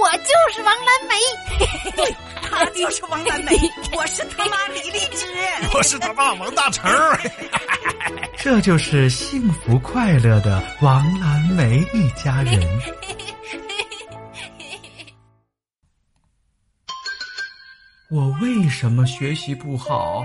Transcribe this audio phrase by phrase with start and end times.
[0.00, 2.16] 我就是王蓝梅，对，
[2.48, 3.52] 他就是王蓝梅，
[3.96, 5.26] 我是他妈李荔枝，
[5.74, 6.90] 我是他爸王大成。
[8.36, 12.60] 这就是幸福快乐的王蓝梅一家人。
[18.08, 20.24] 我为什么学习不好？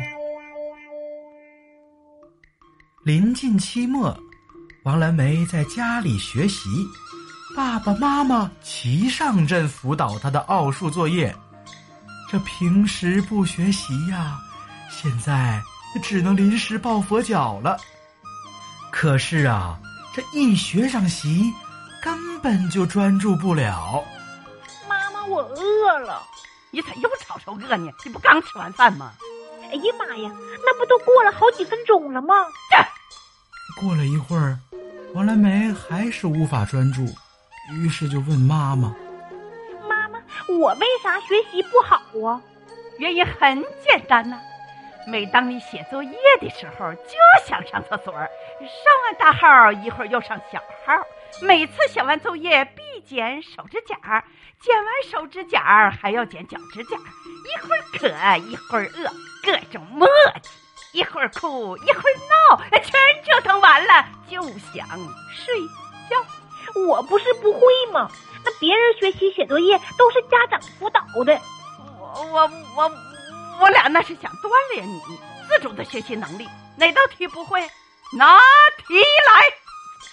[3.04, 4.16] 临近期末，
[4.84, 6.70] 王蓝梅在家里学习，
[7.56, 11.36] 爸爸妈妈齐上阵辅导他的奥数作业。
[12.30, 14.40] 这平时不学习呀，
[14.90, 15.62] 现在
[16.02, 17.78] 只能临时抱佛脚了。
[18.90, 19.78] 可是啊，
[20.14, 21.52] 这一学上习，
[22.02, 24.04] 根本就专注不了。
[24.88, 26.24] 妈妈，我饿了。
[26.72, 27.92] 你咋又吵吵饿呢？
[28.06, 29.12] 你不刚吃完饭吗？
[29.64, 30.32] 哎呀妈呀，
[30.66, 32.34] 那不都过了好几分钟了吗？
[33.80, 34.58] 过了一会儿，
[35.14, 37.06] 王蓝梅还是无法专注，
[37.70, 38.94] 于是就问妈妈
[39.88, 40.20] ：“妈妈，
[40.60, 41.96] 我为啥学习不好
[42.28, 42.42] 啊？”
[42.98, 44.40] 原因很简单呐。
[45.08, 48.28] 每当你写作业的时候，就想上厕所，上
[49.06, 50.94] 完大号一会儿又上小号。
[51.42, 54.24] 每次写完作业必剪手指甲，
[54.60, 56.98] 剪完手指甲还要剪脚指甲。
[56.98, 58.08] 一会儿渴
[58.46, 59.10] 一会儿饿，
[59.44, 60.08] 各种磨
[60.44, 60.50] 叽，
[60.94, 62.92] 一会儿哭一会儿闹，全
[63.24, 64.88] 折腾完了就想
[65.34, 65.60] 睡
[66.10, 66.41] 觉。
[66.88, 68.10] 我不是不会吗？
[68.44, 71.40] 那别人学习写作业都是家长辅导的。
[72.00, 72.92] 我我我
[73.62, 75.00] 我俩那是想锻炼你
[75.48, 76.48] 自主的学习能力。
[76.78, 77.62] 哪道题不会？
[78.18, 78.38] 拿
[78.88, 79.62] 题来。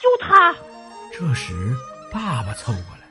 [0.00, 0.54] 就他。
[1.12, 1.74] 这时，
[2.12, 3.08] 爸爸凑过来，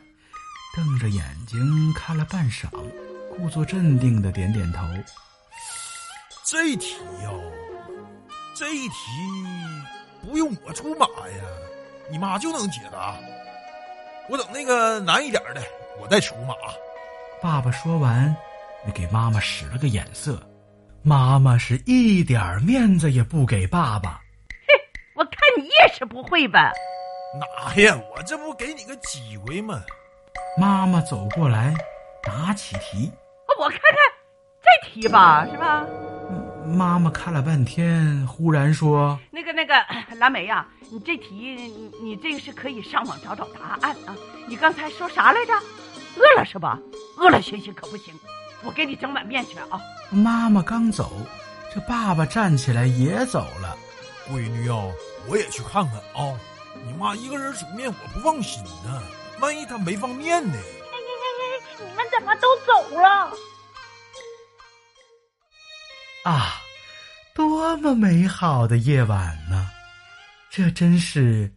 [0.76, 2.68] 瞪着眼睛看了半晌，
[3.36, 4.82] 故作镇定的点点头。
[6.46, 7.42] 这题哟，
[8.56, 8.92] 这题
[10.22, 11.44] 不用我出马呀，
[12.10, 13.16] 你妈就能解答。
[14.30, 15.62] 我等那个难一点的，
[16.00, 16.54] 我再出马。
[17.42, 18.36] 爸爸说完，
[18.94, 20.42] 给妈妈使了个眼色，
[21.04, 24.22] 妈妈是一点面子也不给爸爸。
[24.68, 24.74] 嘿，
[25.16, 26.72] 我看你也是不会吧。
[27.40, 27.98] 哪呀？
[28.16, 29.82] 我这不给你个机会吗？
[30.58, 31.74] 妈妈走过来，
[32.26, 33.12] 拿起题。
[33.60, 33.94] 我看看
[34.62, 35.86] 这题吧，是吧？
[36.68, 39.74] 妈妈看了半天，忽然说：“那个那个，
[40.18, 44.16] 蓝莓呀，你这题你你这个是可以上网找找答案啊。
[44.48, 45.54] 你刚才说啥来着？
[46.18, 46.78] 饿了是吧？
[47.18, 48.14] 饿了学习可不行。
[48.64, 49.80] 我给你整碗面去啊。”
[50.12, 51.12] 妈妈刚走，
[51.74, 53.78] 这爸爸站起来也走了。
[54.30, 54.92] 闺女哦，
[55.28, 56.38] 我也去看看啊。
[56.86, 59.02] 你妈一个人煮面，我不放心呢。
[59.40, 60.58] 万一她没放面呢？
[61.80, 63.32] 你们怎么都走了？
[66.28, 66.62] 啊，
[67.34, 69.70] 多么美好的夜晚呢！
[70.50, 71.50] 这真是，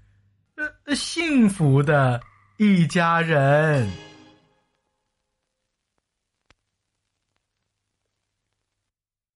[0.87, 2.21] 呃，幸福的
[2.57, 3.91] 一家人。